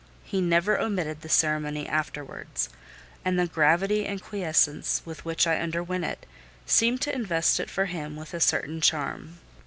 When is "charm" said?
8.81-9.37